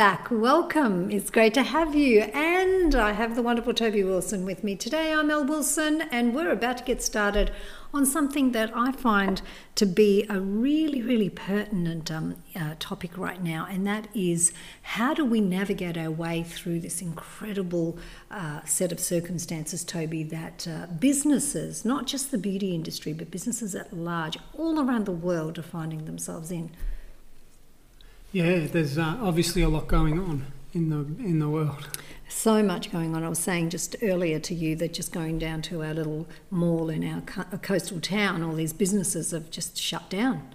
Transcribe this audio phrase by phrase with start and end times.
[0.00, 0.30] Back.
[0.30, 1.10] Welcome.
[1.10, 2.20] It's great to have you.
[2.22, 5.12] And I have the wonderful Toby Wilson with me today.
[5.12, 7.50] I'm Elle Wilson, and we're about to get started
[7.92, 9.42] on something that I find
[9.74, 15.12] to be a really, really pertinent um, uh, topic right now, and that is how
[15.12, 17.98] do we navigate our way through this incredible
[18.30, 23.74] uh, set of circumstances, Toby, that uh, businesses, not just the beauty industry, but businesses
[23.74, 26.70] at large, all around the world, are finding themselves in.
[28.32, 31.88] Yeah, there's uh, obviously a lot going on in the in the world.
[32.28, 33.24] So much going on.
[33.24, 36.90] I was saying just earlier to you that just going down to our little mall
[36.90, 40.48] in our co- coastal town, all these businesses have just shut down,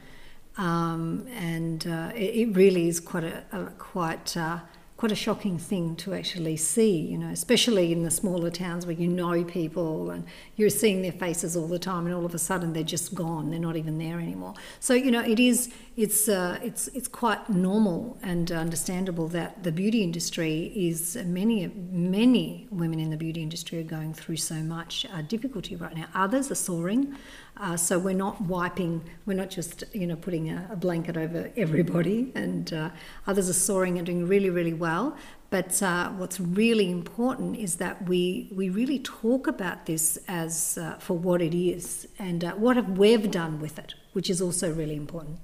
[0.58, 4.38] um, and uh, it, it, really is quite a, a quite.
[4.38, 4.60] Uh,
[5.06, 8.96] quite a shocking thing to actually see, you know, especially in the smaller towns where
[8.96, 10.26] you know people and
[10.56, 13.52] you're seeing their faces all the time, and all of a sudden they're just gone;
[13.52, 14.56] they're not even there anymore.
[14.80, 19.72] So you know, it is it's uh, it's it's quite normal and understandable that the
[19.72, 25.06] beauty industry is many many women in the beauty industry are going through so much
[25.14, 26.08] uh, difficulty right now.
[26.16, 27.16] Others are soaring.
[27.58, 31.52] Uh, so we're not wiping, we're not just you know putting a, a blanket over
[31.56, 32.90] everybody, and uh,
[33.28, 35.16] others are soaring and doing really really well.
[35.50, 40.96] But uh, what's really important is that we we really talk about this as uh,
[41.00, 44.74] for what it is and uh, what have we've done with it, which is also
[44.74, 45.40] really important.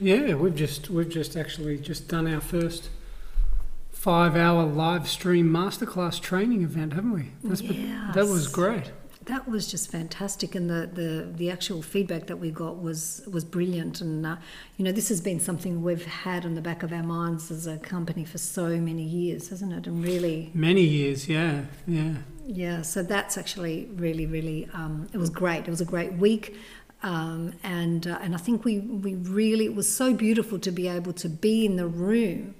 [0.00, 2.88] Yeah, we've just we've just actually just done our first
[3.92, 7.32] five hour live stream masterclass training event, haven't we?
[7.42, 8.14] That's yes.
[8.14, 8.92] that was great.
[9.26, 13.44] That was just fantastic, and the, the, the actual feedback that we got was was
[13.44, 14.00] brilliant.
[14.00, 14.36] And uh,
[14.76, 17.66] you know, this has been something we've had on the back of our minds as
[17.66, 19.86] a company for so many years, hasn't it?
[19.88, 22.14] And really, many years, yeah, yeah,
[22.46, 22.82] yeah.
[22.82, 25.66] So that's actually really, really, um, it was great.
[25.66, 26.56] It was a great week.
[27.02, 30.88] Um, and uh, and I think we we really it was so beautiful to be
[30.88, 32.54] able to be in the room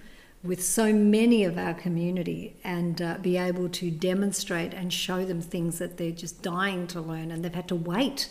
[0.46, 5.40] with so many of our community and uh, be able to demonstrate and show them
[5.40, 8.28] things that they're just dying to learn and they've had to wait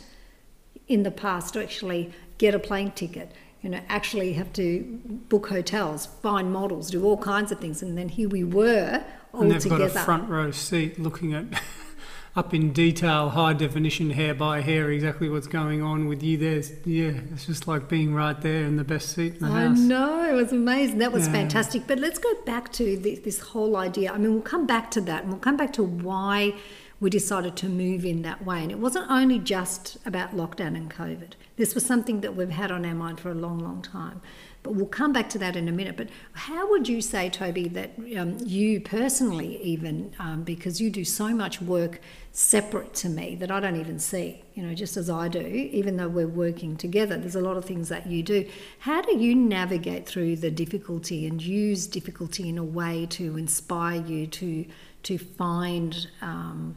[0.88, 3.32] in the past to actually get a plane ticket
[3.62, 5.00] you know actually have to
[5.30, 9.04] book hotels find models do all kinds of things and then here we were
[9.34, 9.88] all and they've together.
[9.88, 11.46] got a front row seat looking at
[12.36, 16.38] up in detail, high definition, hair by hair, exactly what's going on with you.
[16.38, 19.62] There's, yeah, it's just like being right there in the best seat in the I
[19.68, 19.80] house.
[19.80, 20.98] I know, it was amazing.
[20.98, 21.34] That was yeah.
[21.34, 21.88] fantastic.
[21.88, 24.12] But let's go back to this, this whole idea.
[24.12, 26.56] I mean, we'll come back to that and we'll come back to why
[27.00, 28.64] we decided to move in that way.
[28.64, 31.34] And it wasn't only just about lockdown and COVID.
[31.56, 34.22] This was something that we've had on our mind for a long, long time.
[34.66, 35.96] But we'll come back to that in a minute.
[35.96, 41.06] But how would you say, Toby, that um, you personally, even um, because you do
[41.06, 45.08] so much work separate to me that I don't even see, you know, just as
[45.08, 48.50] I do, even though we're working together, there's a lot of things that you do.
[48.80, 54.02] How do you navigate through the difficulty and use difficulty in a way to inspire
[54.02, 54.66] you to
[55.04, 56.76] to find um,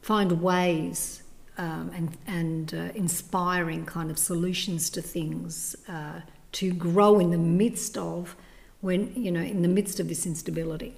[0.00, 1.22] find ways
[1.56, 6.20] um, and and uh, inspiring kind of solutions to things uh,
[6.52, 8.36] to grow in the midst of
[8.80, 10.94] when you know in the midst of this instability?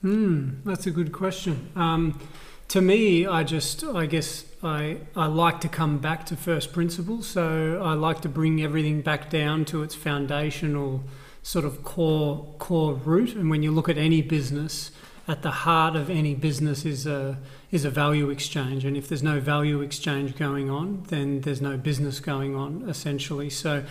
[0.00, 1.70] Hmm, that's a good question.
[1.76, 2.20] Um,
[2.68, 7.26] to me, I just, I guess, I, I like to come back to first principles.
[7.26, 11.04] So I like to bring everything back down to its foundational
[11.42, 13.34] sort of core core root.
[13.34, 14.90] And when you look at any business,
[15.26, 17.38] at the heart of any business is a
[17.70, 18.84] is a value exchange.
[18.84, 22.88] And if there's no value exchange going on, then there's no business going on.
[22.88, 23.84] Essentially, so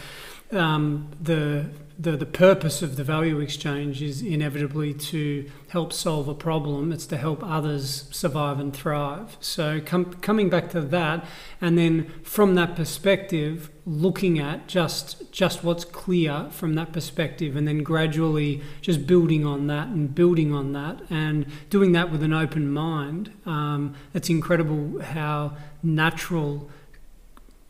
[0.54, 6.34] um, the the, the purpose of the value exchange is inevitably to help solve a
[6.34, 6.92] problem.
[6.92, 9.38] It's to help others survive and thrive.
[9.40, 11.26] So, com- coming back to that,
[11.62, 17.68] and then from that perspective, looking at just just what's clear from that perspective, and
[17.68, 22.34] then gradually just building on that and building on that, and doing that with an
[22.34, 23.32] open mind.
[23.46, 26.70] Um, it's incredible how natural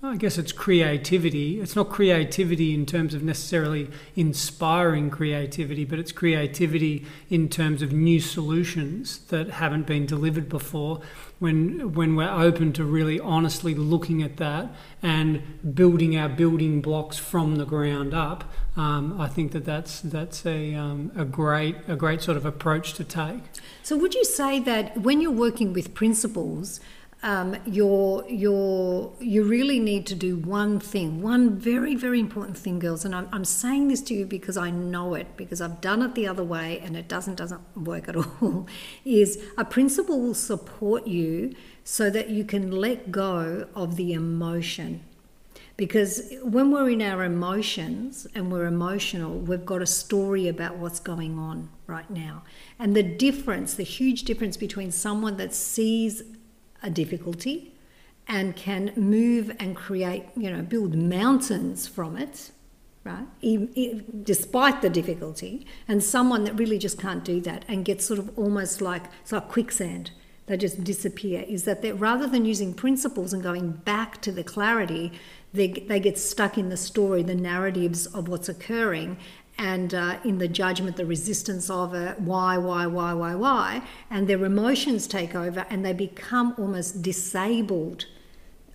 [0.05, 1.61] I guess it's creativity.
[1.61, 7.93] It's not creativity in terms of necessarily inspiring creativity, but it's creativity in terms of
[7.93, 10.99] new solutions that haven't been delivered before.
[11.39, 15.41] When when we're open to really honestly looking at that and
[15.73, 18.43] building our building blocks from the ground up,
[18.75, 22.93] um, I think that that's that's a um, a great a great sort of approach
[22.95, 23.43] to take.
[23.83, 26.81] So, would you say that when you're working with principals?
[27.23, 32.79] Um, you're, you're, you really need to do one thing, one very, very important thing,
[32.79, 33.05] girls.
[33.05, 36.15] And I'm, I'm saying this to you because I know it, because I've done it
[36.15, 38.67] the other way and it doesn't, doesn't work at all.
[39.05, 41.55] is a principal will support you
[41.85, 45.01] so that you can let go of the emotion.
[45.77, 50.99] Because when we're in our emotions and we're emotional, we've got a story about what's
[50.99, 52.43] going on right now.
[52.77, 56.21] And the difference, the huge difference between someone that sees
[56.83, 57.73] a difficulty
[58.27, 62.51] and can move and create, you know, build mountains from it,
[63.03, 63.25] right?
[63.41, 68.19] Even, despite the difficulty, and someone that really just can't do that and gets sort
[68.19, 70.11] of almost like it's like quicksand.
[70.45, 71.45] They just disappear.
[71.47, 75.13] Is that rather than using principles and going back to the clarity,
[75.53, 79.17] they, they get stuck in the story, the narratives of what's occurring,
[79.57, 84.27] and uh, in the judgment, the resistance of it, why, why, why, why, why, and
[84.27, 88.05] their emotions take over and they become almost disabled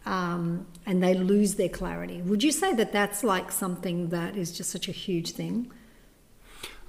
[0.07, 2.23] um, and they lose their clarity.
[2.23, 5.71] Would you say that that's like something that is just such a huge thing?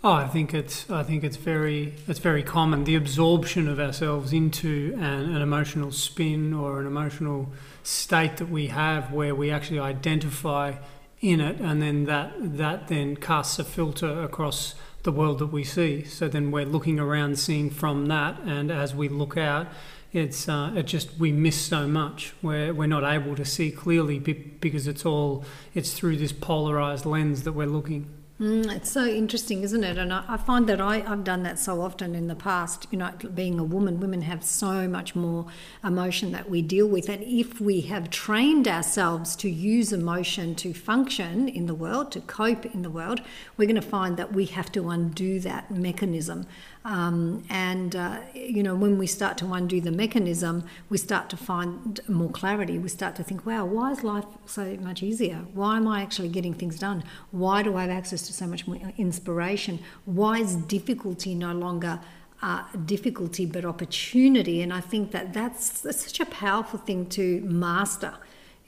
[0.01, 4.31] Oh, I think it's I think it's very it's very common the absorption of ourselves
[4.31, 7.49] into an, an emotional spin or an emotional
[7.83, 10.75] state that we have where we actually identify
[11.21, 15.63] in it, and then that that then casts a filter across the world that we
[15.63, 16.03] see.
[16.03, 19.67] So then we're looking around, seeing from that, and as we look out,
[20.11, 22.33] it's uh, it just we miss so much.
[22.41, 27.43] We're we're not able to see clearly because it's all it's through this polarized lens
[27.43, 28.09] that we're looking.
[28.39, 29.97] Mm, it's so interesting, isn't it?
[29.97, 32.87] And I, I find that I, have done that so often in the past.
[32.89, 35.47] You know, being a woman, women have so much more
[35.83, 37.09] emotion that we deal with.
[37.09, 42.21] And if we have trained ourselves to use emotion to function in the world, to
[42.21, 43.19] cope in the world,
[43.57, 46.47] we're going to find that we have to undo that mechanism.
[46.89, 51.37] Um, and, uh, you know, when we start to undo the mechanism, we start to
[51.37, 52.79] find more clarity.
[52.79, 55.45] We start to think, wow, why is life so much easier?
[55.53, 57.03] Why am I actually getting things done?
[57.29, 59.77] Why do I have access to so much more inspiration?
[60.05, 61.99] Why is difficulty no longer
[62.41, 64.63] uh, difficulty but opportunity?
[64.63, 68.15] And I think that that's, that's such a powerful thing to master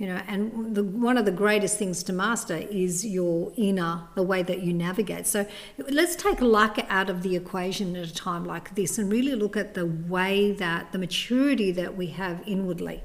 [0.01, 4.23] you know and the, one of the greatest things to master is your inner the
[4.23, 5.27] way that you navigate.
[5.27, 5.45] So
[5.77, 9.55] let's take luck out of the equation at a time like this and really look
[9.55, 13.03] at the way that the maturity that we have inwardly.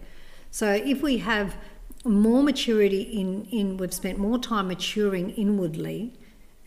[0.51, 1.59] So if we have
[2.03, 6.15] more maturity in in we've spent more time maturing inwardly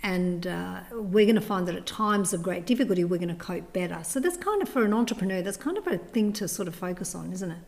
[0.03, 3.43] and uh, we're going to find that at times of great difficulty we're going to
[3.51, 4.03] cope better.
[4.03, 6.75] So that's kind of for an entrepreneur that's kind of a thing to sort of
[6.75, 7.63] focus on isn't it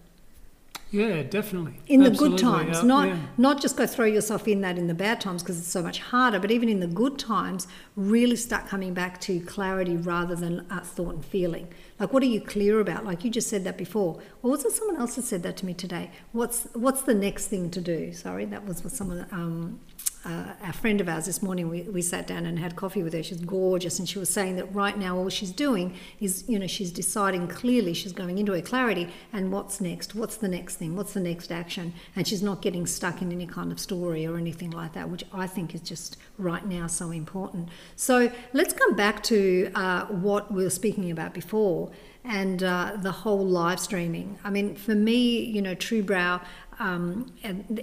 [0.91, 1.79] yeah, definitely.
[1.88, 3.17] In the good times, yeah, not yeah.
[3.38, 5.99] not just go throw yourself in that in the bad times because it's so much
[5.99, 7.65] harder, but even in the good times,
[7.95, 11.69] really start coming back to clarity rather than uh, thought and feeling.
[11.97, 13.05] Like, what are you clear about?
[13.05, 14.19] Like you just said that before.
[14.43, 16.11] Or was it someone else that said that to me today?
[16.33, 18.11] What's what's the next thing to do?
[18.11, 19.79] Sorry, that was what someone um,
[20.23, 23.13] uh, a friend of ours this morning, we, we sat down and had coffee with
[23.13, 23.23] her.
[23.23, 26.68] She's gorgeous, and she was saying that right now all she's doing is, you know,
[26.68, 30.13] she's deciding clearly, she's going into her clarity, and what's next?
[30.13, 30.95] What's the next thing?
[30.95, 31.94] What's the next action?
[32.15, 35.23] And she's not getting stuck in any kind of story or anything like that, which
[35.33, 37.69] I think is just right now so important.
[37.95, 41.92] So let's come back to uh, what we were speaking about before
[42.23, 44.37] and uh, the whole live streaming.
[44.44, 46.42] I mean, for me, you know, True Brow,
[46.78, 47.31] um,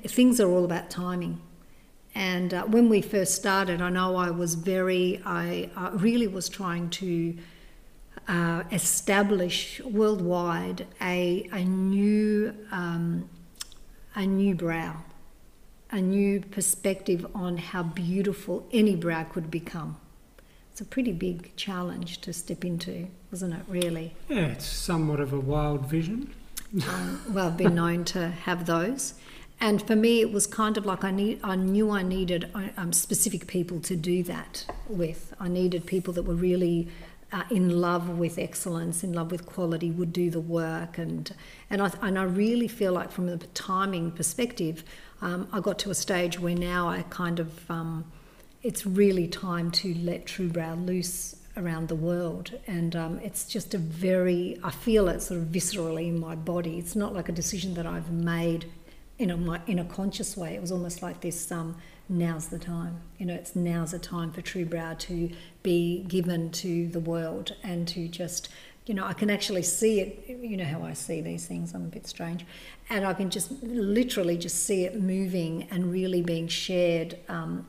[0.07, 1.41] things are all about timing
[2.15, 6.49] and uh, when we first started, I know I was very, I, I really was
[6.49, 7.37] trying to
[8.27, 13.29] uh, establish worldwide a, a new, um,
[14.15, 14.97] a new brow,
[15.91, 19.97] a new perspective on how beautiful any brow could become.
[20.73, 23.63] It's a pretty big challenge to step into, wasn't it?
[23.69, 24.15] Really?
[24.29, 26.33] Yeah, it's somewhat of a wild vision.
[26.89, 29.15] um, well, I've been known to have those
[29.61, 32.93] and for me it was kind of like I need I knew I needed um,
[32.93, 35.35] specific people to do that with.
[35.41, 36.89] I needed people that were really
[37.31, 41.35] uh, in love with excellence, in love with quality, would do the work, and
[41.71, 44.85] and I and I really feel like from the timing perspective,
[45.21, 48.05] um, I got to a stage where now I kind of um,
[48.63, 52.53] it's really time to let True Brow loose around the world.
[52.67, 56.79] And um, it's just a very i feel it sort of viscerally in my body.
[56.79, 58.67] It's not like a decision that i've made
[59.19, 60.55] in a in a conscious way.
[60.55, 61.51] It was almost like this.
[61.51, 61.77] Um,
[62.09, 63.01] now's the time.
[63.19, 65.31] You know, it's now's the time for True Brow to
[65.63, 68.49] be given to the world and to just
[68.89, 70.25] you know, I can actually see it.
[70.43, 71.75] You know how I see these things.
[71.75, 72.47] I'm a bit strange,
[72.89, 77.67] and I can just literally just see it moving and really being shared um,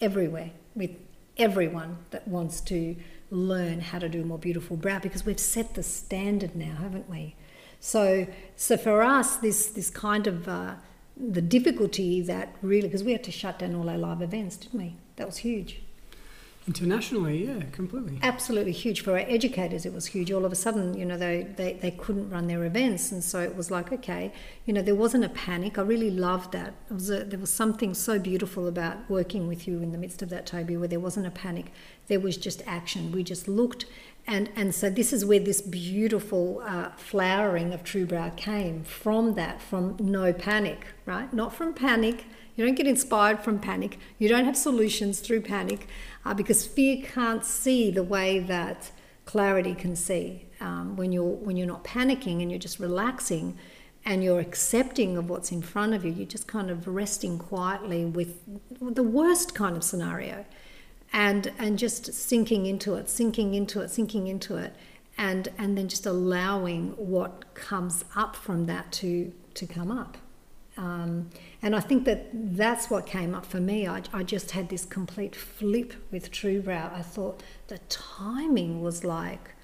[0.00, 0.90] everywhere with
[1.38, 2.96] everyone that wants to
[3.30, 7.08] learn how to do a more beautiful brow because we've set the standard now, haven't
[7.08, 7.34] we?
[7.80, 10.74] So, so for us, this this kind of uh,
[11.16, 14.80] the difficulty that really because we had to shut down all our live events, didn't
[14.80, 14.96] we?
[15.16, 15.82] That was huge.
[16.68, 18.18] Internationally, yeah, completely.
[18.22, 19.00] Absolutely huge.
[19.00, 20.30] For our educators, it was huge.
[20.30, 23.10] All of a sudden, you know, they, they, they couldn't run their events.
[23.10, 24.34] And so it was like, okay,
[24.66, 25.78] you know, there wasn't a panic.
[25.78, 26.74] I really loved that.
[26.90, 30.28] Was a, there was something so beautiful about working with you in the midst of
[30.28, 31.72] that, Toby, where there wasn't a panic.
[32.06, 33.12] There was just action.
[33.12, 33.86] We just looked.
[34.26, 39.36] And, and so this is where this beautiful uh, flowering of True Brow came from
[39.36, 41.32] that, from no panic, right?
[41.32, 42.26] Not from panic.
[42.58, 44.00] You don't get inspired from panic.
[44.18, 45.86] You don't have solutions through panic
[46.24, 48.90] uh, because fear can't see the way that
[49.26, 50.46] clarity can see.
[50.60, 53.56] Um, when you're when you're not panicking and you're just relaxing,
[54.04, 58.04] and you're accepting of what's in front of you, you're just kind of resting quietly
[58.04, 58.40] with
[58.80, 60.44] the worst kind of scenario,
[61.12, 64.74] and and just sinking into it, sinking into it, sinking into it,
[65.16, 70.18] and and then just allowing what comes up from that to to come up.
[70.76, 73.88] Um, and I think that that's what came up for me.
[73.88, 76.92] I, I just had this complete flip with True Brow.
[76.94, 79.54] I thought the timing was like,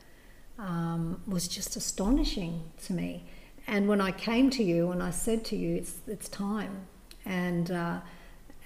[0.59, 3.25] um, was just astonishing to me.
[3.67, 6.87] And when I came to you and I said to you, it's, it's time.
[7.25, 8.01] And, uh,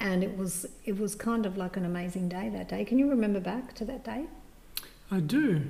[0.01, 2.85] and it was, it was kind of like an amazing day that day.
[2.85, 4.25] Can you remember back to that day?
[5.11, 5.67] I do.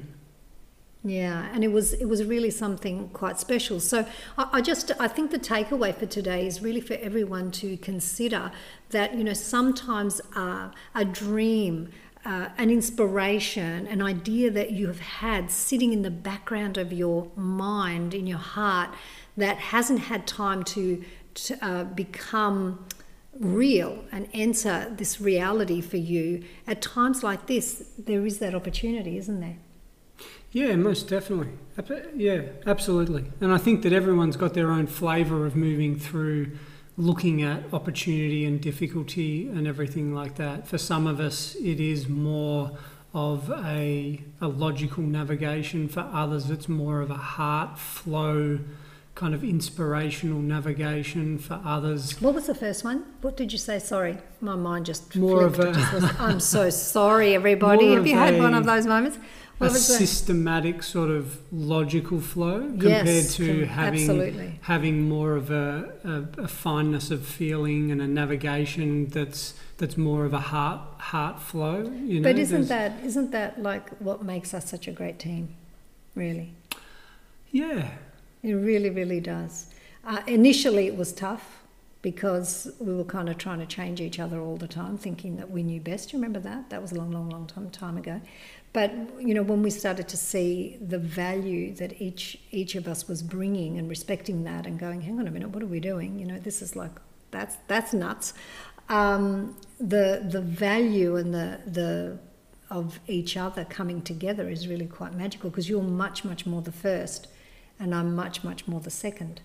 [1.09, 3.81] Yeah, and it was it was really something quite special.
[3.81, 7.79] So I, I, just I think the takeaway for today is really for everyone to
[7.79, 8.53] consider
[8.91, 11.91] that you know sometimes uh, a dream.
[12.25, 17.31] Uh, an inspiration, an idea that you have had sitting in the background of your
[17.37, 18.91] mind, in your heart,
[19.37, 21.03] that hasn't had time to,
[21.35, 22.85] to uh, become
[23.39, 26.43] real and enter this reality for you.
[26.67, 29.57] At times like this, there is that opportunity, isn't there?
[30.53, 31.53] Yeah, most definitely.
[32.15, 33.27] Yeah, absolutely.
[33.41, 36.53] And I think that everyone's got their own flavour of moving through
[36.97, 40.67] looking at opportunity and difficulty and everything like that.
[40.67, 42.77] For some of us, it is more
[43.15, 45.89] of a, a logical navigation.
[45.89, 48.59] For others, it's more of a heart flow
[49.15, 52.21] kind of inspirational navigation for others.
[52.23, 53.05] What was the first one?
[53.21, 53.81] What did you say?
[53.81, 55.77] Sorry, my mind just more flipped.
[55.77, 56.17] of a.
[56.23, 57.95] I'm so sorry, everybody.
[57.95, 59.19] Have you had a, one of those moments?
[59.61, 64.59] A systematic sort of logical flow compared yes, to having absolutely.
[64.63, 70.25] having more of a, a, a, fineness of feeling and a navigation that's that's more
[70.25, 71.91] of a heart heart flow.
[72.05, 75.55] You know, but isn't that isn't that like what makes us such a great team?
[76.15, 76.55] Really.
[77.51, 77.91] Yeah.
[78.43, 79.67] It really, really does.
[80.05, 81.63] Uh, initially, it was tough
[82.03, 85.51] because we were kind of trying to change each other all the time, thinking that
[85.51, 86.13] we knew best.
[86.13, 86.71] You remember that?
[86.71, 88.21] That was a long, long, long time, time ago.
[88.73, 93.09] But you know, when we started to see the value that each each of us
[93.09, 96.19] was bringing and respecting that, and going, hang on a minute, what are we doing?
[96.19, 96.93] You know, this is like
[97.31, 98.35] that's that's nuts.
[98.89, 102.19] Um, the the value and the the
[102.71, 106.73] of each other coming together is really quite magical because you're much much more the
[106.73, 107.27] first,
[107.81, 109.41] and I'm much much more the second.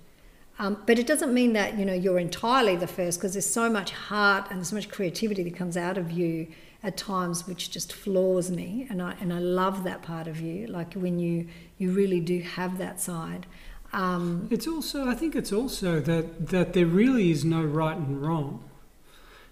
[0.60, 3.70] Um, but it doesn't mean that you know you're entirely the first because there's so
[3.70, 6.48] much heart and so much creativity that comes out of you
[6.84, 10.68] at times which just floors me and I and I love that part of you
[10.68, 11.48] like when you
[11.78, 13.46] you really do have that side.
[13.94, 18.22] Um, it's also I think it's also that that there really is no right and
[18.22, 18.63] wrong.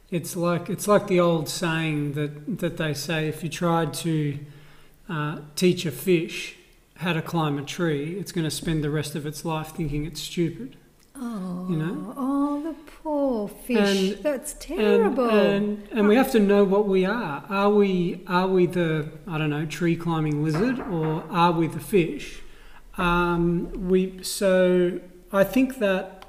[0.09, 4.39] It's like it's like the old saying that that they say if you tried to
[5.09, 6.57] uh, teach a fish
[6.97, 10.05] how to climb a tree it's going to spend the rest of its life thinking
[10.05, 10.77] it's stupid
[11.23, 12.15] Oh, you know?
[12.17, 12.73] oh, the
[13.03, 13.77] poor fish.
[14.15, 15.29] And, That's terrible.
[15.29, 17.45] And, and, and, we have to know what we are.
[17.47, 21.79] Are we are we the I don't know tree climbing lizard or are we the
[21.79, 22.41] fish?
[22.97, 24.99] Um, we so
[25.31, 26.25] I think that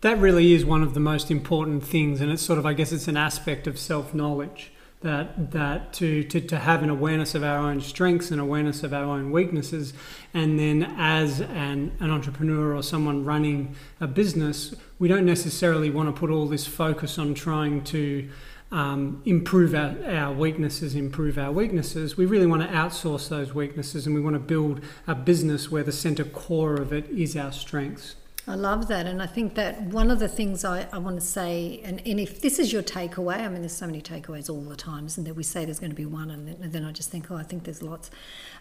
[0.00, 2.90] that really is one of the most important things, and it's sort of I guess
[2.90, 4.71] it's an aspect of self knowledge
[5.02, 8.92] that that to, to, to have an awareness of our own strengths and awareness of
[8.92, 9.92] our own weaknesses
[10.34, 16.08] and then as an, an entrepreneur or someone running a business we don't necessarily want
[16.08, 18.28] to put all this focus on trying to
[18.72, 22.16] um, improve our, our weaknesses, improve our weaknesses.
[22.16, 25.84] We really want to outsource those weaknesses and we want to build a business where
[25.84, 28.16] the center core of it is our strengths.
[28.46, 29.06] I love that.
[29.06, 32.18] And I think that one of the things I, I want to say, and, and
[32.18, 35.22] if this is your takeaway, I mean, there's so many takeaways all the time, isn't
[35.22, 35.34] there?
[35.34, 37.36] We say there's going to be one, and then, and then I just think, oh,
[37.36, 38.10] I think there's lots.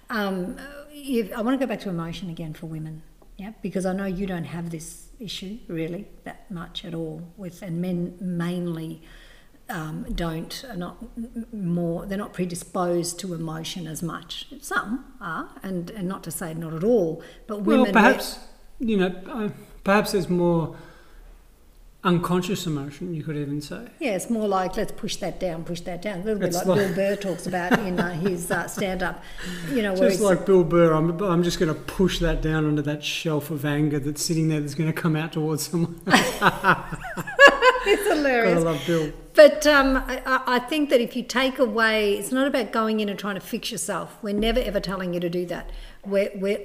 [0.09, 0.57] Um,
[0.91, 3.01] if, I want to go back to emotion again for women,
[3.37, 7.63] yeah, because I know you don't have this issue really that much at all with,
[7.63, 9.01] and men mainly
[9.67, 10.97] um, don't are not
[11.53, 14.47] more they're not predisposed to emotion as much.
[14.61, 17.85] Some are, and and not to say not at all, but women.
[17.85, 18.39] Well, perhaps
[18.79, 19.49] you know, uh,
[19.83, 20.75] perhaps there's more
[22.03, 23.13] unconscious emotion.
[23.13, 23.87] You could even say.
[23.99, 26.21] Yeah, it's more like let's push that down, push that down.
[26.21, 29.23] A little bit like, like, Bill Burr talks about in uh, his uh, stand-up.
[29.69, 32.81] You know, just like Bill Burr, I'm I'm just going to push that down onto
[32.83, 36.01] that shelf of anger that's sitting there that's going to come out towards someone.
[36.07, 38.59] it's hilarious.
[38.59, 39.13] I love Bill.
[39.33, 43.07] But um, I, I, think that if you take away, it's not about going in
[43.07, 44.17] and trying to fix yourself.
[44.21, 45.69] We're never ever telling you to do that.
[46.05, 46.59] We're, we're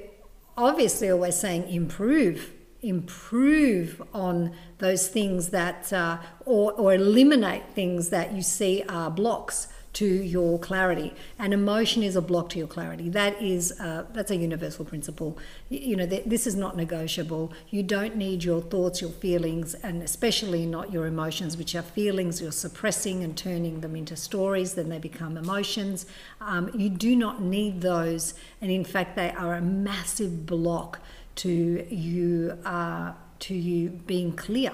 [0.57, 8.33] obviously always saying improve, improve on those things that, uh, or, or eliminate things that
[8.33, 9.67] you see are blocks
[9.97, 11.11] to your clarity.
[11.39, 13.09] And emotion is a block to your clarity.
[13.09, 15.39] That is uh, that's a universal principle.
[15.69, 17.51] You know th- this is not negotiable.
[17.71, 22.39] You don't need your thoughts your feelings and especially not your emotions which are feelings.
[22.39, 26.05] You're suppressing and turning them into stories then they become emotions.
[26.41, 28.35] Um, you do not need those.
[28.61, 30.99] And in fact they are a massive block
[31.37, 34.73] to you uh, to you being clear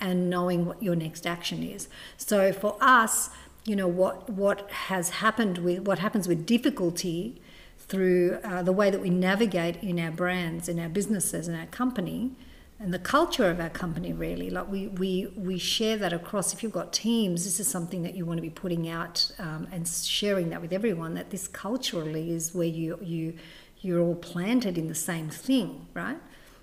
[0.00, 3.30] and knowing what your next action is so for us
[3.64, 7.40] you know what what has happened with what happens with difficulty
[7.88, 11.66] through uh, the way that we navigate in our brands, in our businesses, in our
[11.66, 12.32] company,
[12.78, 14.12] and the culture of our company.
[14.12, 16.52] Really, like we we we share that across.
[16.52, 19.66] If you've got teams, this is something that you want to be putting out um,
[19.72, 21.14] and sharing that with everyone.
[21.14, 23.34] That this culturally is where you you
[23.80, 26.18] you're all planted in the same thing, right?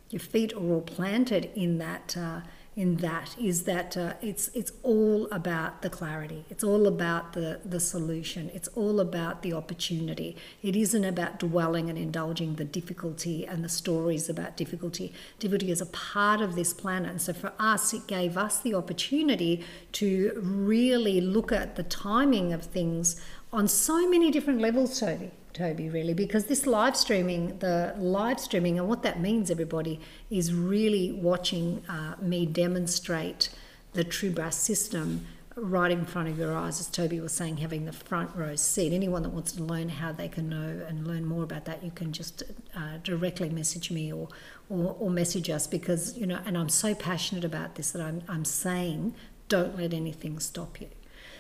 [0.10, 2.16] Your feet are all planted in that.
[2.18, 2.42] Uh,
[2.76, 6.44] in that is that uh, it's it's all about the clarity.
[6.50, 8.52] It's all about the the solution.
[8.54, 10.36] It's all about the opportunity.
[10.62, 15.14] It isn't about dwelling and indulging the difficulty and the stories about difficulty.
[15.40, 18.74] Difficulty is a part of this planet, and so for us, it gave us the
[18.76, 23.22] opportunity to really look at the timing of things
[23.54, 25.32] on so many different levels, Toby.
[25.56, 30.54] Toby, really, because this live streaming, the live streaming, and what that means, everybody, is
[30.54, 33.50] really watching uh, me demonstrate
[33.94, 37.86] the True Brow's system right in front of your eyes, as Toby was saying, having
[37.86, 38.92] the front row seat.
[38.94, 41.92] Anyone that wants to learn how they can know and learn more about that, you
[41.92, 42.44] can just
[42.76, 44.28] uh, directly message me or,
[44.70, 48.22] or, or message us because, you know, and I'm so passionate about this that I'm,
[48.28, 49.16] I'm saying
[49.48, 50.90] don't let anything stop you.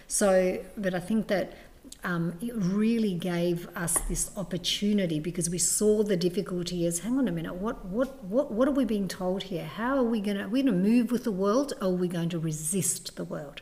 [0.07, 1.57] So, but I think that
[2.05, 7.27] um, it really gave us this opportunity because we saw the difficulty as hang on
[7.27, 9.65] a minute what what what what are we being told here?
[9.65, 11.91] How are we going to are we going to move with the world or are
[11.91, 13.61] we going to resist the world?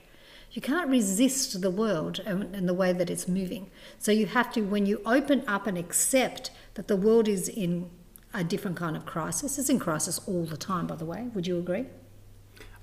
[0.51, 3.71] You can't resist the world and, and the way that it's moving.
[3.97, 7.89] So you have to when you open up and accept that the world is in
[8.33, 11.29] a different kind of crisis it's in crisis all the time by the way.
[11.33, 11.85] Would you agree?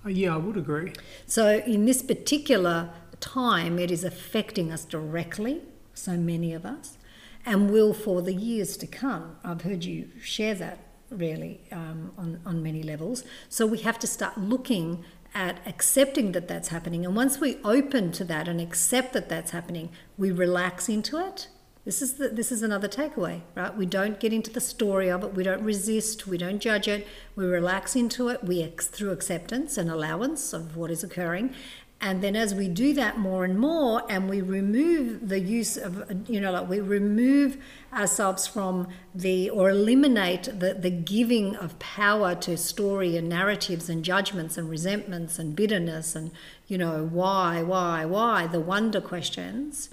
[0.03, 0.95] Uh, yeah i would agree.
[1.27, 2.89] So in this particular
[3.21, 5.63] time, it is affecting us directly,
[5.95, 6.99] so many of us,
[7.47, 9.37] and will for the years to come.
[9.45, 10.79] I've heard you share that
[11.11, 13.25] really um, on, on many levels.
[13.49, 15.05] So we have to start looking
[15.35, 17.05] at accepting that that's happening.
[17.05, 21.49] And once we open to that and accept that that's happening, we relax into it.
[21.85, 23.75] This is the, this is another takeaway, right?
[23.75, 25.35] We don't get into the story of it.
[25.35, 26.27] We don't resist.
[26.27, 27.07] We don't judge it.
[27.35, 28.45] We relax into it.
[28.45, 31.55] We through acceptance and allowance of what is occurring,
[32.03, 36.31] and then as we do that more and more, and we remove the use of,
[36.31, 37.59] you know, like we remove
[37.93, 44.03] ourselves from the, or eliminate the, the giving of power to story and narratives and
[44.03, 46.31] judgments and resentments and bitterness and,
[46.69, 49.91] you know, why, why, why, the wonder questions.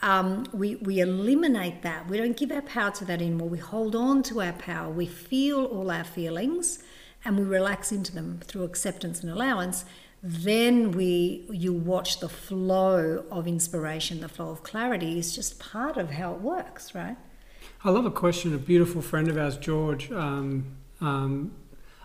[0.00, 2.08] Um, we, we eliminate that.
[2.08, 3.48] We don't give our power to that anymore.
[3.48, 4.88] We hold on to our power.
[4.92, 6.84] We feel all our feelings
[7.24, 9.84] and we relax into them through acceptance and allowance
[10.22, 15.96] then we you watch the flow of inspiration the flow of clarity is just part
[15.96, 17.16] of how it works right?
[17.84, 21.52] I love a question a beautiful friend of ours george um, um,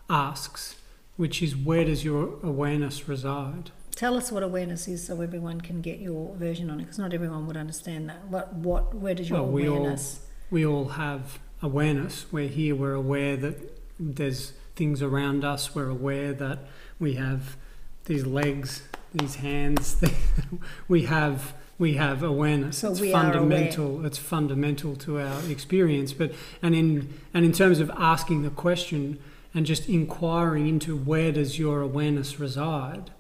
[0.09, 0.75] asks
[1.15, 3.71] which is where does your awareness reside?
[3.95, 7.13] Tell us what awareness is so everyone can get your version on it because not
[7.13, 8.27] everyone would understand that.
[8.27, 12.25] What what where does your well, awareness we all, we all have awareness.
[12.31, 15.75] We're here we're aware that there's things around us.
[15.75, 16.59] We're aware that
[16.99, 17.55] we have
[18.05, 20.03] these legs, these hands.
[20.87, 22.77] we have we have awareness.
[22.77, 24.01] So it's we fundamental.
[24.01, 24.07] Are.
[24.07, 26.13] It's fundamental to our experience.
[26.13, 29.19] But and in and in terms of asking the question,
[29.53, 33.11] and just inquiring into where does your awareness reside,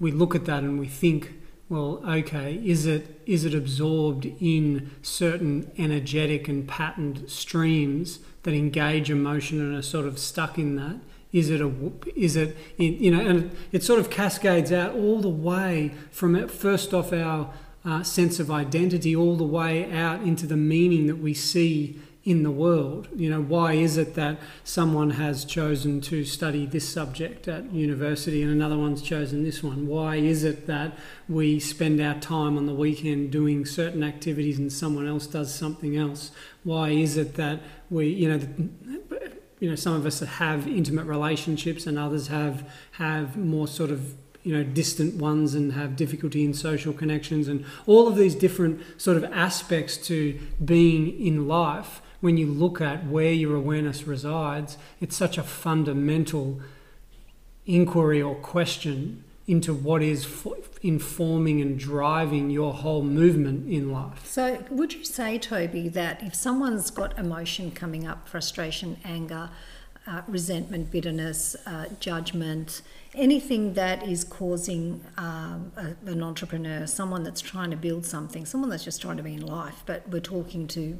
[0.00, 1.34] we look at that and we think,
[1.68, 9.10] well, okay, is it is it absorbed in certain energetic and patterned streams that engage
[9.10, 10.96] emotion and are sort of stuck in that?
[11.32, 11.72] Is it a
[12.14, 16.92] is it you know and it sort of cascades out all the way from first
[16.92, 17.50] off our
[17.84, 22.44] uh, sense of identity all the way out into the meaning that we see in
[22.44, 23.08] the world.
[23.16, 28.42] You know, why is it that someone has chosen to study this subject at university
[28.42, 29.88] and another one's chosen this one?
[29.88, 30.96] Why is it that
[31.28, 35.96] we spend our time on the weekend doing certain activities and someone else does something
[35.96, 36.30] else?
[36.62, 39.11] Why is it that we, you know,
[39.62, 44.14] you know, some of us have intimate relationships and others have have more sort of
[44.42, 48.80] you know distant ones and have difficulty in social connections and all of these different
[49.00, 54.78] sort of aspects to being in life when you look at where your awareness resides,
[55.00, 56.60] it's such a fundamental
[57.64, 60.46] inquiry or question into what is
[60.82, 64.26] informing and driving your whole movement in life.
[64.26, 69.50] So, would you say, Toby, that if someone's got emotion coming up, frustration, anger,
[70.06, 72.82] uh, resentment, bitterness, uh, judgment,
[73.14, 78.70] anything that is causing um, a, an entrepreneur, someone that's trying to build something, someone
[78.70, 80.98] that's just trying to be in life, but we're talking to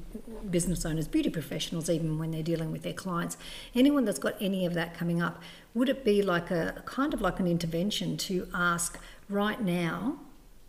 [0.50, 3.36] business owners, beauty professionals, even when they're dealing with their clients,
[3.74, 5.42] anyone that's got any of that coming up,
[5.74, 10.18] would it be like a kind of like an intervention to ask right now,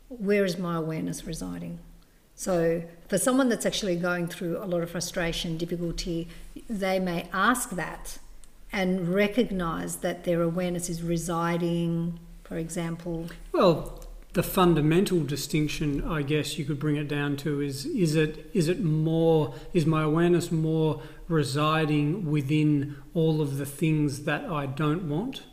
[0.08, 1.80] where is my awareness residing?
[2.36, 6.28] So, for someone that's actually going through a lot of frustration, difficulty,
[6.68, 8.18] they may ask that
[8.74, 13.28] and recognize that their awareness is residing, for example?
[13.52, 18.50] Well, the fundamental distinction, I guess you could bring it down to is is it
[18.52, 24.66] is it more is my awareness more residing within all of the things that I
[24.66, 25.44] don't want,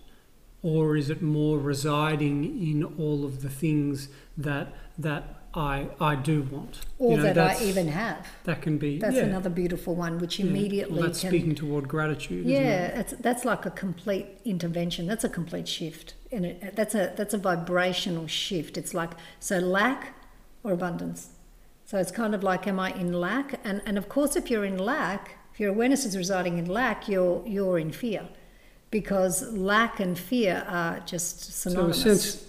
[0.62, 6.43] or is it more residing in all of the things that that I I do
[6.43, 6.81] want.
[6.99, 8.27] Or you know, that I even have.
[8.45, 8.99] That can be.
[8.99, 9.25] That's yeah.
[9.25, 10.99] another beautiful one, which immediately.
[10.99, 12.47] Well, that's can, speaking toward gratitude.
[12.47, 15.07] Yeah, that's like a complete intervention.
[15.07, 18.79] That's a complete shift, and it, that's a that's a vibrational shift.
[18.79, 19.11] It's like
[19.41, 20.15] so lack
[20.63, 21.31] or abundance.
[21.85, 23.59] So it's kind of like, am I in lack?
[23.65, 27.09] And and of course, if you're in lack, if your awareness is residing in lack,
[27.09, 28.29] you're you're in fear,
[28.93, 32.35] because lack and fear are just synonymous.
[32.35, 32.47] So,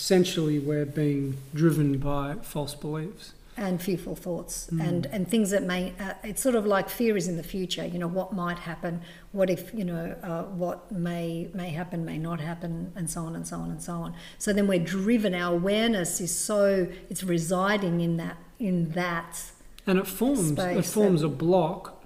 [0.00, 4.80] essentially we're being driven by false beliefs and fearful thoughts mm.
[4.80, 7.84] and and things that may uh, it's sort of like fear is in the future
[7.84, 12.16] you know what might happen what if you know uh, what may may happen may
[12.16, 15.34] not happen and so on and so on and so on so then we're driven
[15.34, 19.50] our awareness is so it's residing in that in that
[19.86, 21.99] and it forms it forms a block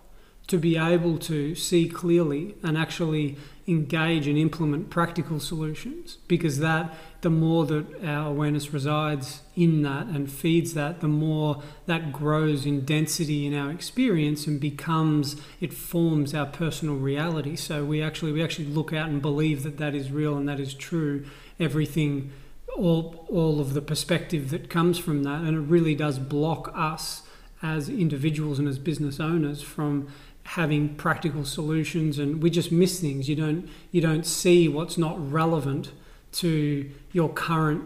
[0.46, 6.94] to be able to see clearly and actually engage and implement practical solutions because that
[7.22, 12.66] the more that our awareness resides in that and feeds that the more that grows
[12.66, 17.56] in density in our experience and becomes it forms our personal reality.
[17.56, 20.60] So we actually we actually look out and believe that that is real and that
[20.60, 21.24] is true
[21.58, 22.30] everything
[22.76, 25.40] all all of the perspective that comes from that.
[25.40, 27.22] And it really does block us
[27.62, 30.08] as individuals and as business owners from
[30.44, 33.28] having practical solutions and we just miss things.
[33.28, 35.92] You don't you don't see what's not relevant
[36.32, 37.84] to your current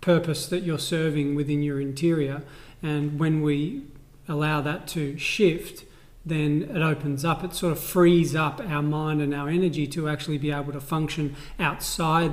[0.00, 2.42] purpose that you're serving within your interior.
[2.82, 3.84] And when we
[4.28, 5.84] allow that to shift
[6.24, 7.42] then it opens up.
[7.42, 10.80] It sort of frees up our mind and our energy to actually be able to
[10.80, 12.30] function outside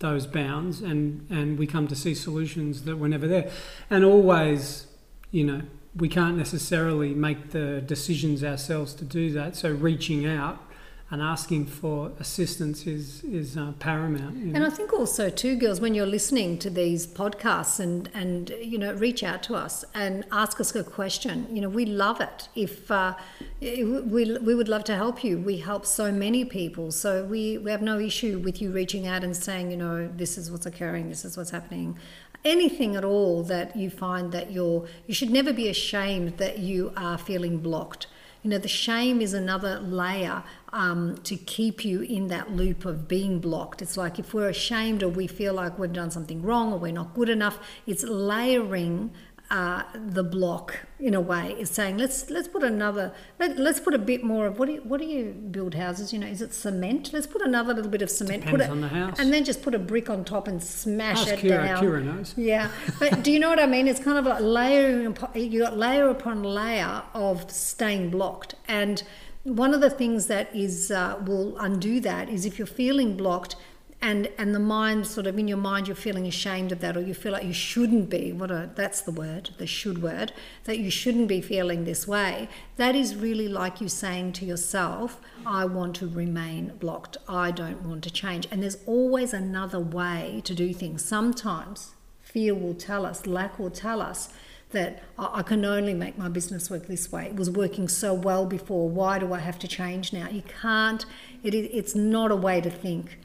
[0.00, 3.50] those bounds and and we come to see solutions that were never there.
[3.88, 4.86] And always
[5.30, 5.62] you know
[5.96, 9.56] we can't necessarily make the decisions ourselves to do that.
[9.56, 10.66] So reaching out
[11.12, 14.36] and asking for assistance is is uh, paramount.
[14.36, 14.56] You know?
[14.56, 18.78] And I think also too, girls, when you're listening to these podcasts and and you
[18.78, 21.48] know reach out to us and ask us a question.
[21.50, 22.48] You know, we love it.
[22.54, 23.14] If uh,
[23.60, 25.38] we we would love to help you.
[25.38, 29.24] We help so many people, so we we have no issue with you reaching out
[29.24, 31.98] and saying, you know, this is what's occurring, this is what's happening
[32.44, 36.92] anything at all that you find that you're you should never be ashamed that you
[36.96, 38.06] are feeling blocked.
[38.42, 43.06] You know the shame is another layer um, to keep you in that loop of
[43.06, 43.82] being blocked.
[43.82, 46.92] It's like if we're ashamed or we feel like we've done something wrong or we're
[46.92, 49.10] not good enough it's layering
[49.50, 53.94] uh, the block in a way is saying let's let's put another let, us put
[53.94, 56.12] a bit more of what do you, what do you build houses?
[56.12, 57.12] You know is it cement?
[57.12, 59.18] Let's put another little bit of cement Depends put it, on the house.
[59.18, 61.84] and then just put a brick on top and smash Ask it Kira, down.
[61.84, 62.34] Kira knows.
[62.36, 62.70] Yeah.
[63.00, 63.88] But do you know what I mean?
[63.88, 68.54] It's kind of like layering you got layer upon layer of staying blocked.
[68.68, 69.02] And
[69.42, 73.56] one of the things that is uh, will undo that is if you're feeling blocked
[74.02, 77.00] and and the mind sort of in your mind you're feeling ashamed of that or
[77.00, 80.32] you feel like you shouldn't be what a that's the word the should word
[80.64, 85.20] that you shouldn't be feeling this way that is really like you saying to yourself
[85.44, 90.40] i want to remain blocked i don't want to change and there's always another way
[90.44, 94.30] to do things sometimes fear will tell us lack will tell us
[94.70, 97.26] that I can only make my business work this way.
[97.26, 98.88] It was working so well before.
[98.88, 100.28] Why do I have to change now?
[100.28, 101.04] You can't.
[101.42, 103.18] It, it's not a way to think.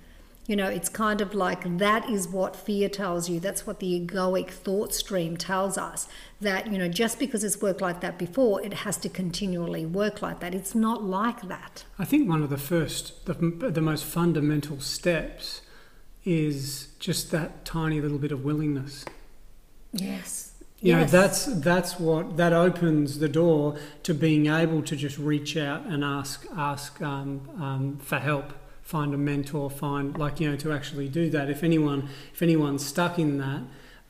[0.47, 3.39] You know, it's kind of like that is what fear tells you.
[3.39, 6.07] That's what the egoic thought stream tells us.
[6.39, 10.21] That, you know, just because it's worked like that before, it has to continually work
[10.21, 10.53] like that.
[10.53, 11.85] It's not like that.
[11.97, 15.61] I think one of the first, the, the most fundamental steps
[16.23, 19.03] is just that tiny little bit of willingness.
[19.93, 20.51] Yes.
[20.79, 21.11] You yes.
[21.11, 25.85] know, that's that's what that opens the door to being able to just reach out
[25.85, 28.53] and ask ask um, um, for help
[28.85, 31.49] find a mentor, find like you know to actually do that.
[31.49, 33.63] If anyone if anyone's stuck in that,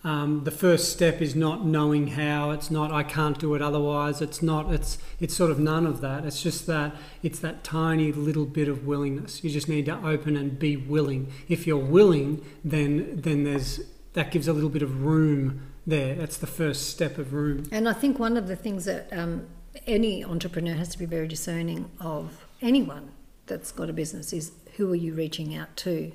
[0.04, 2.52] um, the first step is not knowing how.
[2.52, 4.22] It's not I can't do it otherwise.
[4.22, 4.72] It's not.
[4.72, 6.26] It's it's sort of none of that.
[6.26, 9.44] It's just that it's that tiny little bit of willingness.
[9.44, 11.32] You just need to open and be willing.
[11.48, 13.80] If you're willing, then then there's
[14.14, 16.16] that gives a little bit of room there.
[16.16, 17.68] That's the first step of room.
[17.72, 19.48] And I think one of the things that um,
[19.88, 23.12] any entrepreneur has to be very discerning of anyone
[23.48, 26.12] that's got a business is who are you reaching out to?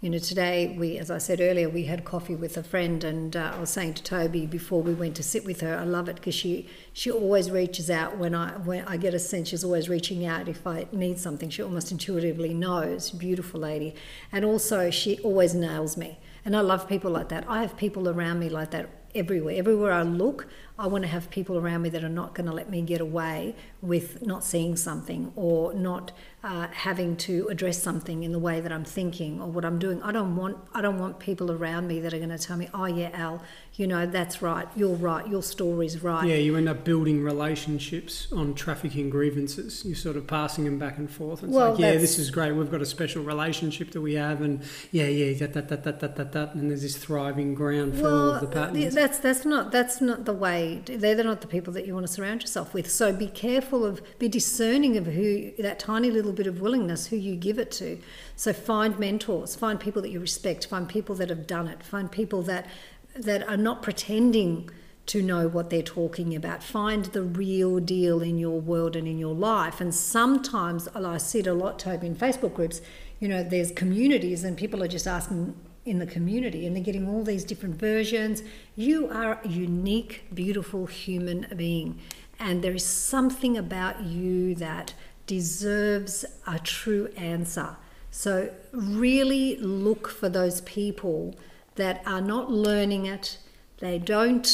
[0.00, 3.36] You know, today we, as I said earlier, we had coffee with a friend, and
[3.36, 6.08] uh, I was saying to Toby before we went to sit with her, I love
[6.08, 9.62] it because she she always reaches out when I when I get a sense she's
[9.62, 11.50] always reaching out if I need something.
[11.50, 13.12] She almost intuitively knows.
[13.12, 13.94] Beautiful lady,
[14.32, 17.44] and also she always nails me, and I love people like that.
[17.48, 19.54] I have people around me like that everywhere.
[19.56, 22.52] Everywhere I look, I want to have people around me that are not going to
[22.52, 26.12] let me get away with not seeing something or not
[26.44, 30.02] uh, having to address something in the way that I'm thinking or what I'm doing.
[30.02, 32.68] I don't want I don't want people around me that are going to tell me,
[32.74, 33.42] "Oh yeah, Elle,
[33.74, 34.66] you know that's right.
[34.74, 35.26] You're right.
[35.28, 39.84] Your story's right." Yeah, you end up building relationships on trafficking grievances.
[39.84, 41.44] You're sort of passing them back and forth.
[41.44, 42.52] It's well, like, yeah, this is great.
[42.52, 46.00] We've got a special relationship that we have, and yeah, yeah, that that that that
[46.00, 48.94] that that, that and there's this thriving ground for well, all of the patterns.
[48.94, 50.82] That's that's not that's not the way.
[50.86, 52.90] They're not the people that you want to surround yourself with.
[52.90, 57.16] So be careful of, be discerning of who that tiny little bit of willingness who
[57.16, 58.00] you give it to.
[58.36, 62.10] So find mentors, find people that you respect, find people that have done it, find
[62.10, 62.66] people that
[63.14, 64.70] that are not pretending
[65.04, 66.62] to know what they're talking about.
[66.62, 69.80] Find the real deal in your world and in your life.
[69.80, 72.80] And sometimes, I see it a lot, Toby, in Facebook groups,
[73.18, 77.08] you know, there's communities and people are just asking in the community and they're getting
[77.08, 78.42] all these different versions.
[78.76, 81.98] You are a unique, beautiful human being.
[82.38, 84.94] And there is something about you that
[85.36, 87.76] deserves a true answer.
[88.10, 91.34] So, really look for those people
[91.76, 93.38] that are not learning it,
[93.78, 94.46] they don't,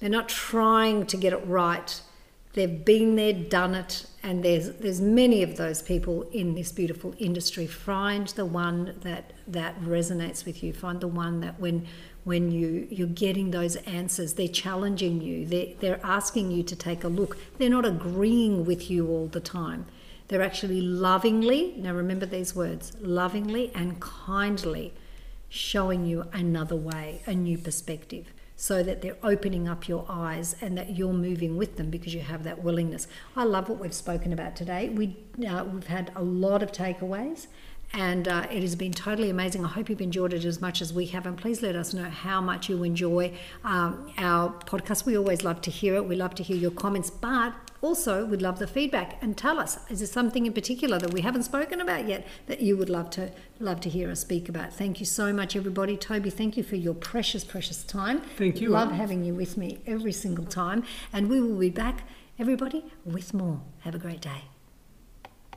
[0.00, 2.00] they're not trying to get it right.
[2.54, 7.14] They've been there, done it, and there's there's many of those people in this beautiful
[7.18, 7.66] industry.
[7.66, 10.72] Find the one that that resonates with you.
[10.72, 11.86] Find the one that when
[12.24, 15.46] when you you're getting those answers, they're challenging you.
[15.46, 17.36] They they're asking you to take a look.
[17.58, 19.86] They're not agreeing with you all the time.
[20.28, 24.94] They're actually lovingly, now remember these words, lovingly and kindly
[25.48, 30.78] showing you another way, a new perspective, so that they're opening up your eyes and
[30.78, 33.06] that you're moving with them because you have that willingness.
[33.36, 34.88] I love what we've spoken about today.
[34.88, 37.48] We, uh, we've had a lot of takeaways
[37.94, 39.64] and uh, it has been totally amazing.
[39.64, 42.08] I hope you've enjoyed it as much as we have, and please let us know
[42.08, 43.32] how much you enjoy
[43.64, 45.04] um, our podcast.
[45.04, 46.06] We always love to hear it.
[46.06, 49.78] We love to hear your comments, but also we'd love the feedback and tell us
[49.90, 53.10] is there something in particular that we haven't spoken about yet that you would love
[53.10, 54.72] to love to hear us speak about.
[54.72, 55.96] Thank you so much, everybody.
[55.96, 58.20] Toby, thank you for your precious, precious time.
[58.36, 58.70] Thank you.
[58.70, 62.04] Love having you with me every single time, and we will be back,
[62.38, 63.60] everybody, with more.
[63.80, 64.51] Have a great day.